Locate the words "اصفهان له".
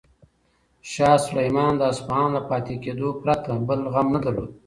1.91-2.41